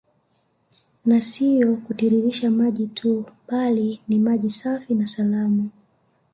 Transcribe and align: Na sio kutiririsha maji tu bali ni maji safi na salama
Na 1.05 1.21
sio 1.21 1.75
kutiririsha 1.77 2.51
maji 2.51 2.87
tu 2.87 3.25
bali 3.47 4.01
ni 4.07 4.19
maji 4.19 4.49
safi 4.49 4.95
na 4.95 5.07
salama 5.07 5.63